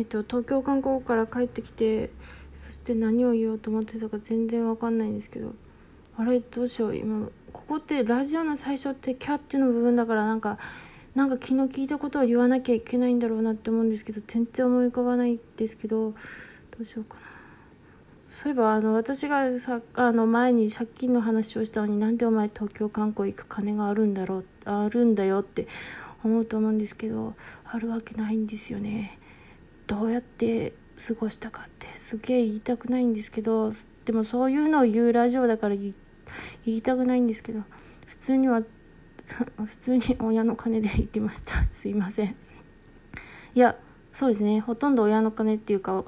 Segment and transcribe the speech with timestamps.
[0.00, 2.08] えっと、東京観光から帰ってきて
[2.54, 5.52] そして何を言おうと思ってたか全然わかんないんですけど
[6.16, 10.56] あれどうしよう今ここってラジオの最初ってキャッチの部分だからなんか
[11.14, 16.16] なんか昨日聞いたことを言わなきゃいけないんだろうなって思うんですけど全然思い浮かばないですけどど
[16.80, 17.20] うしようかな。
[18.30, 25.68] そういえばあの私がさあの前に借金の話をしたのになんでお前東京観光行く金があるんだろうあるんだよって
[26.24, 27.34] 思うと思うんですけど
[27.66, 29.19] あるわけないんですよね。
[29.90, 33.72] どうやって過ごしたかってすげえ言いたくないんですけど
[34.04, 35.94] でもそういうのを言うラジオだから言
[36.64, 37.64] いたくないんですけど
[38.06, 38.62] 普通には
[39.66, 41.54] 普通に親の金で行きました。
[41.70, 42.36] すいません。
[43.54, 43.76] いや
[44.12, 44.60] そうですね。
[44.60, 46.04] ほとんど親の金っていうか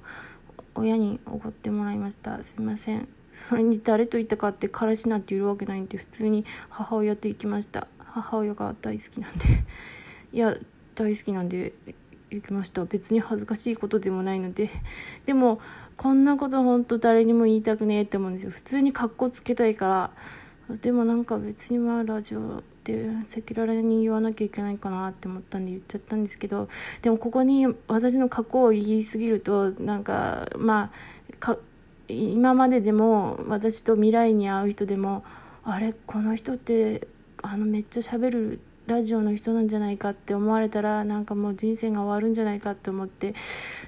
[0.77, 2.41] 親におごってもらいました。
[2.45, 3.09] すいません。
[3.33, 7.89] それに誰と行ったかって彼氏なんているわけないんで普通に母親と行きました。
[7.99, 9.39] 母親が大好きなんで。
[10.33, 10.57] いや
[10.95, 11.73] 大好きなんで
[12.37, 12.85] 行きました。
[12.85, 14.71] 別に恥ずかしいことでもないので。
[15.27, 15.61] でも
[15.97, 18.51] こんなこと本当誰にも言いたくねえって思うんですよ。
[18.51, 20.11] 普通に格好つけたいから。
[20.81, 26.69] でもなんか別にまあラジオって赤裸々に言わなきゃいけないかなって思ったんで言っちゃったんですけど。
[27.03, 30.91] でもここに私の過去を言いすぎるとなんかま
[31.41, 31.59] あ
[32.09, 35.25] 今まででも私と未来に会う人でも
[35.65, 37.07] あれこの人って
[37.43, 43.35] あのめっちゃ喋るラジオの人なんじゃないかって思われたらなんかもう人生が終わるんじゃないかって思って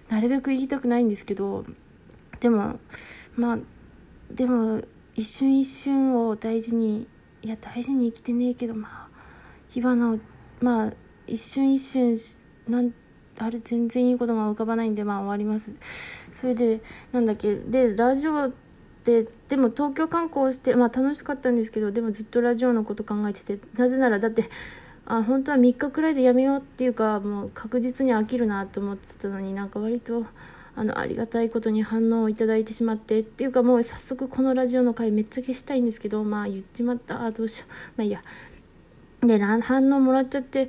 [0.09, 1.65] なるべく言いたくないんですけど
[2.41, 2.79] でも
[3.37, 3.59] まあ
[4.31, 4.83] でも
[5.15, 7.07] 一瞬一瞬を大事に
[7.43, 9.09] いや大事に生きてねえけどまあ
[9.69, 10.19] 火花を
[10.61, 10.93] まあ
[11.27, 12.17] 一瞬一瞬
[12.69, 12.93] なん
[13.39, 15.73] あれ全然いいことが浮かばないんでまあ終わります。
[16.33, 16.81] それで
[17.13, 18.53] なんだっけでラジオ
[19.05, 24.45] ででも東京観光してまあ楽しかったんですけどでもずっとラジオのこと考えててなぜならだって
[25.07, 30.27] あ本当は3日くらいでやめようっていうかもう確実に飽きるなと思ってたのになんか割と
[30.77, 37.25] あのありがたいことに反応をいただいてしまってっていうかもう早速このラジオの回めっちゃ消したいんですけどまあ言っちまった。
[37.25, 37.73] あどうしよう。
[37.97, 38.23] まあいいや。
[39.21, 40.69] で反応もらっちゃって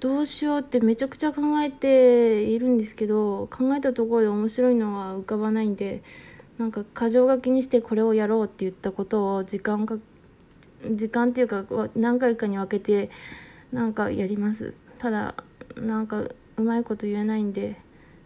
[0.00, 6.02] どうしようってめちゃくちゃ考えているんですけど考えたところで面白いのは浮かばないんで
[6.58, 9.98] なんか箇条書きにしてこれをやろうって言ったことを時間か
[10.92, 11.64] 時間っていうか
[11.96, 13.10] 何回かに分けて
[13.72, 14.74] なんかやります。
[14.98, 15.34] ただ
[15.76, 16.24] なんか
[16.56, 17.76] うまいこと言えないんで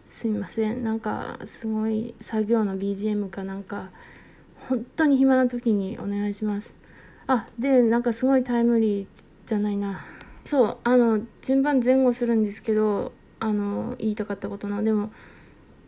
[0.07, 0.83] すみません。
[0.83, 3.89] なんかすごい作業の BGM かなんか
[4.69, 6.75] 本当に暇な時にお願いします。
[7.27, 9.07] あでなんかすごいタイムリー
[9.45, 9.99] じゃないな。
[10.45, 14.83] そうあの順番前後するんですけどあの言いたかったことの。
[14.83, 15.11] でも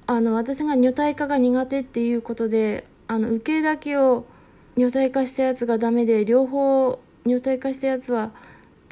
[0.07, 4.25] あの私が女体化が苦手っていうことであの受けだけを
[4.77, 8.31] 女体化したやつがダメで両方女体化したやつは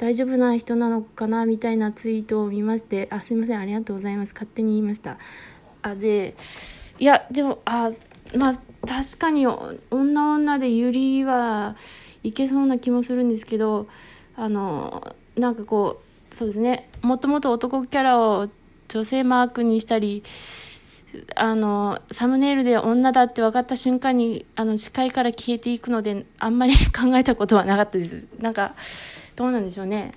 [0.04, 4.34] 大丈夫な人なのかなみたいなツイートを見ましてあすいませんありがとうございます。
[4.34, 5.16] 勝手に言いました。
[5.80, 6.34] あで
[6.98, 7.88] いやでもあ
[8.36, 8.52] まあ
[8.86, 11.74] 確かに女女でユリは
[12.22, 13.86] いけそうな気もするんですけど
[14.36, 16.90] あのなんかこうそうですね。
[17.00, 18.50] もともと男キャラを
[18.88, 20.22] 女性マークにしたり
[21.36, 28.26] あのサムネイルで女だって分かった瞬間にあの視界から消えていくのであんまり 考えたことはなかったです。
[28.38, 28.74] なんか
[29.36, 30.14] どうなんでしょうね。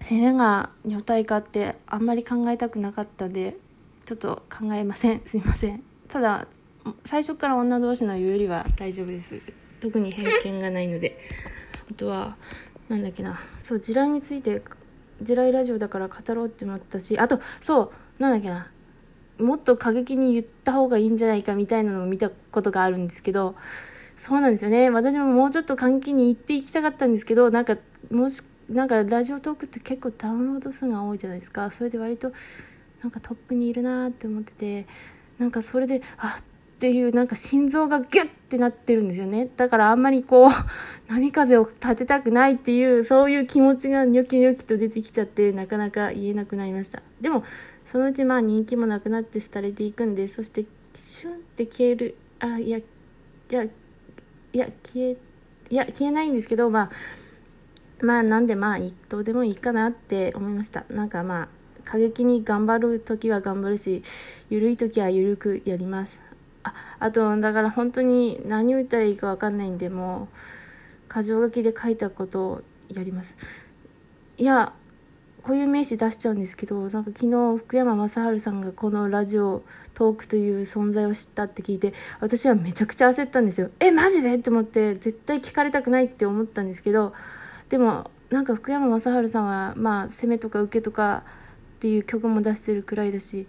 [0.00, 3.56] 攻めが女体化ってあんまり考えたくなかったんで
[4.04, 5.22] ちょっと考えません。
[5.26, 5.82] すいません。
[6.08, 6.46] ただ
[7.04, 9.40] 最初から女同士の言うよりは大丈夫です。
[9.80, 11.18] 特に偏見がないので。
[11.90, 12.36] あとは
[12.88, 13.40] なんだっけな。
[13.62, 14.62] そう地雷について
[15.22, 18.70] 地雷ラジオだから語ろうって思ったしあとそうなんだっけな。
[19.38, 23.56] もっと過激に言った方がいいんじゃないかみたいなのを見たことがあるんですけど
[24.16, 24.90] そうなんですよね。
[24.90, 27.76] 私ももうちょっと換気に行っていきたかったんですけどなんか
[28.10, 31.70] もしなんかラジオトークって結構ダウンロード数が多いじゃないですか。
[31.70, 32.32] それで割と
[33.02, 34.86] なんかトップにいるなって思ってて
[35.38, 39.48] なんかそれであっていうなんか心臓がギュッてなってるんですよね。
[39.56, 40.50] だからあんまりこう
[41.08, 47.02] 波風を立てたくないっていうそういう気持ちがニョキニョキと出てきちゃってなかなか言えなくなりました。
[47.20, 47.44] でも
[47.86, 50.64] そのうちまあ人気もなくなって廃れていくんでそして
[50.94, 52.84] シュンって消えるあいやい
[53.50, 53.70] やい
[54.52, 55.16] や消え
[55.70, 56.90] いや消えないんですけどまあ
[58.04, 60.84] まあなんでまあどうでもいいかなって思いました。
[60.90, 61.48] なんかまあ
[61.84, 64.02] 過激に頑張る時は頑張るし
[64.50, 66.20] 緩い時は緩くやります。
[66.62, 70.28] ああとだから本当に何を言ったらいいか分かんないんでも
[71.10, 73.36] う箇条書きで書いたことをやります。
[74.36, 74.72] いや
[75.44, 79.62] こういう名詞出しちゃうんですけどなんか昨日福山雅治さんがこのラジオ
[79.92, 83.70] トークという存在を知ったって聞いて私はめちゃくちゃ焦ったんですよ。
[83.78, 84.34] えマジで？
[84.36, 87.12] って思って絶対聞かれたくないって思ったんですけど
[87.68, 91.24] でもなんか福山雅治さんはまあ攻めとか受けとか
[91.76, 93.46] っていう曲も出してるくらいだし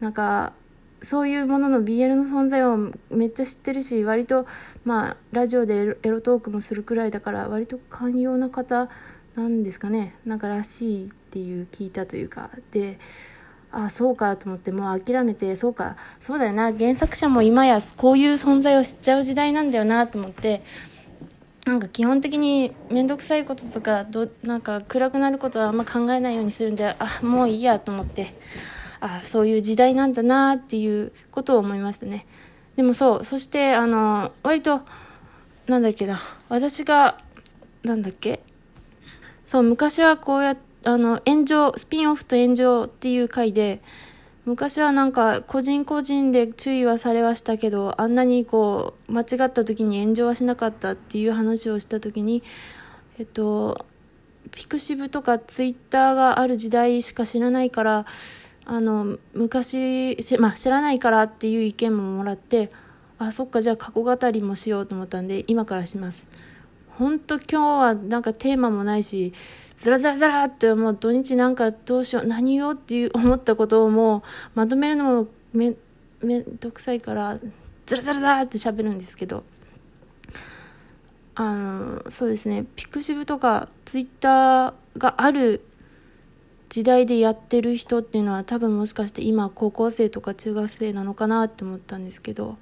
[0.00, 0.54] なんか
[1.02, 2.78] そういうものの BL の存在を
[3.10, 4.46] めっちゃ知ってるし割と
[4.86, 8.88] まあラジオでエロトークもするくらいだから割と寛容な方
[9.36, 10.14] なんですかね。
[10.24, 12.48] なんからしいっていう聞いたというか。
[12.70, 13.00] で
[13.72, 15.96] あそうかと思ってもう諦めてそうか。
[16.20, 16.72] そうだよな。
[16.72, 20.62] 原作者も今やこういう存在を知っちゃう時代なんだよなと思って。
[21.66, 28.36] なんか基本的に面倒くさいこととかどなんか暗くなることはあんま考えないようにするんであもういいやと思って。
[29.00, 32.26] あそういう時代なんだなっていうことを思いましたね。
[32.76, 33.24] でもそう。
[33.24, 34.82] そしてあの割と
[35.66, 36.20] なんだっけな。
[36.48, 37.18] 私が
[37.82, 38.40] なんだっけ。
[39.44, 43.80] そう昔はこうやあの炎上スピンオフと炎上っていう回で
[44.44, 52.42] 昔はなんか個人個人で注意はされはしたけどあんなにこう間違った時に炎上はしなかったっていう話をした時に
[53.18, 53.86] えっと
[54.50, 58.06] ピクシブとかツイッターがある時代しか知らないから
[58.66, 62.70] あの昔まあ、知らないからっていう意見ももらって
[63.18, 66.28] あそっかじゃあ過去語りもしようと思ったんで今からします。
[66.88, 69.34] 本当今日はなんかテーマもないし
[69.76, 74.22] ずらずらずらってもう土日なんかどうしよう何よっていう思ったことをもう
[74.54, 75.74] まとめるのもめ
[76.22, 77.38] めんどくさいから
[77.86, 79.44] ずらずらずらって喋るんですけど。
[81.36, 82.64] あのそうですね。
[82.76, 85.64] ピクシブとかツイッターがある
[86.68, 92.56] 時代でやってる人っていうのは多分もしかして今高校生とか中学生なのかなって思ったんですけど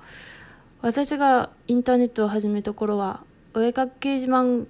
[0.80, 3.22] 私がインターネットを始めた頃は
[3.54, 4.66] お絵かき掲示板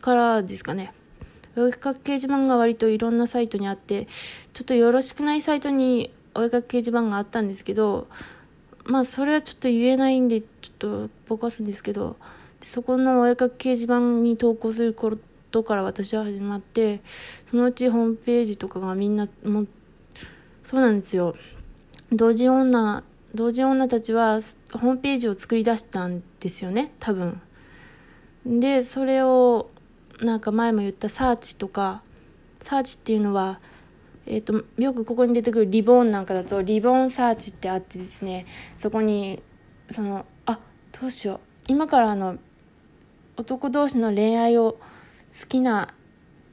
[0.00, 0.92] からですかね。
[1.56, 4.06] お絵かき掲示板が割といろんなサイトにあって
[4.52, 8.08] ちょっとよろしくないサイトにお絵かき掲示板があったんですけど
[8.84, 12.16] まあそれはちょっと言えないんでちょっとぼかすんですけど
[12.60, 15.16] そこのお絵かき掲示板に投稿するこ
[15.50, 17.00] とから私は始まって
[17.46, 19.66] そのうちホームページとかがみんなも
[20.62, 21.34] そうなんですよ。
[22.10, 23.02] 同時女
[23.34, 24.40] 同時女たちは
[24.72, 27.40] ホームページを作り出したんですよね多分。
[28.46, 29.68] でそれを
[30.20, 32.02] なんか前も言ったサーチとか
[32.60, 33.60] サーチっていうのは
[34.26, 38.46] えーと、よくここに出てくるリボンなんかだとリボンサーチってあってですね
[38.78, 39.42] そこに
[39.90, 40.58] そのあ
[40.98, 42.38] どうしよう今からあの
[43.36, 44.78] 男同士の恋愛を
[45.38, 45.92] 好きな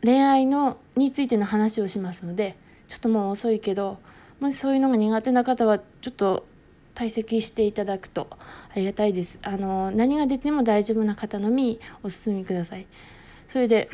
[0.03, 2.57] 恋愛のについての話をしますので
[2.87, 3.99] ちょっともう遅いけど
[4.39, 6.45] もしそういうのが苦手な方はちょっと
[6.95, 8.39] 退席していただくとあ
[8.75, 9.39] りがたいです。
[9.43, 12.87] あの何が出ても大丈夫な方のみお進みください。
[13.51, 13.89] それで、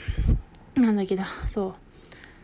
[0.75, 1.73] なんだけな、そう。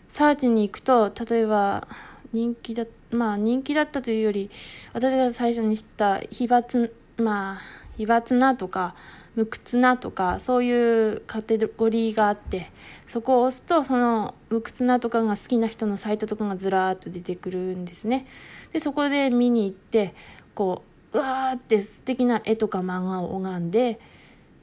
[0.10, 1.88] サーチに行くと、例えば、
[2.32, 4.50] 人気だ、まあ人気だったというより、
[4.94, 7.62] 私が最初に知った奇抜、まあ、
[7.98, 8.96] 奇抜なとか、
[9.36, 12.72] 無屈なとか、そういうカテゴリーがあって、
[13.06, 18.26] そこを押すと、その無屈なとかが好きな人のサイトとかがずらーっと出てくるんですね。
[18.72, 20.16] で、そこで見に行って、
[20.56, 20.82] こ
[21.14, 23.98] う、うわーって素敵な絵とか漫画を拝んで、っ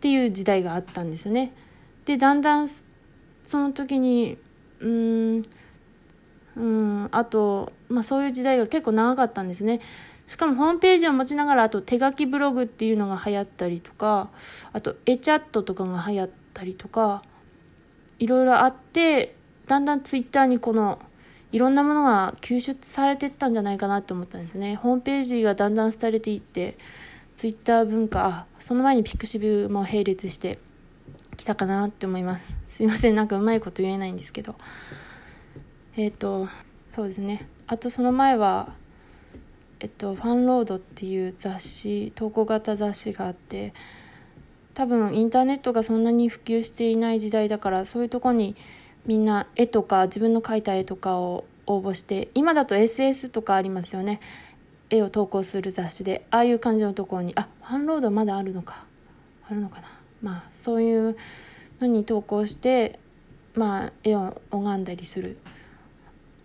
[0.00, 1.52] ていう時代があったんですよね。
[2.04, 4.38] でだんだんその時に
[4.80, 5.42] うん
[6.56, 9.80] うんあと、まあ、そういう時代が結構長かったんですね。
[10.26, 14.30] しかもホームページを持ちながらあと手書きブログっていうのが流行ったりとか
[14.72, 17.24] あとエチャットとかが流行ったりとか
[18.20, 19.34] いろいろあって
[19.66, 21.00] だんだんツイッターにこの
[21.50, 24.76] いろんなものが吸収されていったんじゃないかなと思ったんですね。
[24.76, 26.78] ホームページがだんだん廃れていって
[27.36, 30.60] ツイッター文化その前にピクシブも並列して
[31.40, 32.54] 来たかなって思います。
[32.68, 34.56] すいません、なんかうまいこと言えないんですけど。
[35.96, 36.48] えっ、ー、と、
[36.86, 37.48] そうですね。
[37.66, 38.74] あとその前は、
[39.80, 43.72] えっと、ファンロードっていう雑誌、投稿型雑誌があって、
[44.74, 48.54] 多分インターネットがそんなに普及していない時代だから、そういうとこに
[49.06, 54.20] みんな絵とか自分の描いた絵とかを応募して、今だと SS とかありますよね。
[54.90, 58.84] 絵を投稿する雑誌で、ああいう感じのところに、あ、ファンロードまだあるのか。
[59.48, 59.99] あるのかな。
[60.22, 61.16] まあそういう
[61.80, 62.98] のに投稿して
[63.54, 65.38] まあ絵を拝んだりする。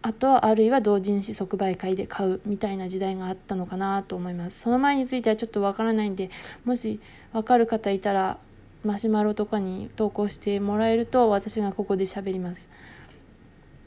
[0.02, 4.62] あとあるいは同人誌即売会で買うみたいな時代があったのかなと思います。
[4.62, 6.30] その前についてはちょっとわからないんで
[6.64, 7.00] もし
[7.34, 8.38] わかる方いたら
[8.84, 12.70] マシュマロとかに投稿してもらえると私がここで喋ります。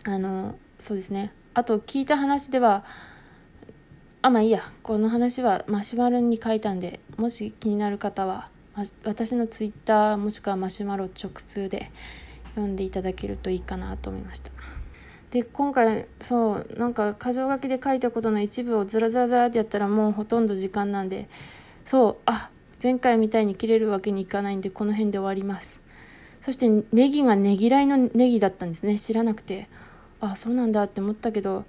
[0.04, 1.32] あのそうですね。
[1.54, 2.84] あと聞いた話では
[4.20, 4.62] あまあいいや。
[4.82, 8.48] この話はマシュマロに書いたんでもし気になる方は
[9.04, 11.90] 私のツイッターもしくはマシュマロ直通で
[12.54, 14.50] 読んでいただけるといいかなと思いました。
[15.30, 21.28] で今回そうなんか箇条書きで書いたことの一部をずらずらずらってやったらもうほとんど時間なんで
[21.84, 22.50] そうあ
[22.82, 25.80] 前回みたいに切れるわけにいかないんでこの辺で終わります。
[26.40, 28.98] そしてネギがねぎらいのネギだったんですね。
[28.98, 29.68] 知らなくて。
[30.20, 31.64] あそうなんだって思ったけど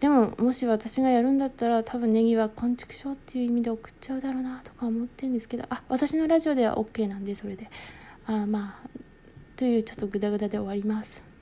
[0.00, 7.70] でももし私がやるんだったら多分ネギは昆虫症っていう意味で送っちゃうだろうなとか思ってるんですけどあ私のラジオでは OK なんでそれで。
[8.26, 8.88] あまあ
[9.56, 11.33] というちょっとグダグダで終わります。